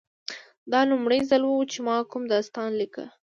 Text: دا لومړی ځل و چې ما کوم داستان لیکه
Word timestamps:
دا 0.71 0.81
لومړی 0.91 1.19
ځل 1.29 1.43
و 1.47 1.53
چې 1.71 1.79
ما 1.85 1.95
کوم 2.11 2.23
داستان 2.33 2.69
لیکه 2.79 3.03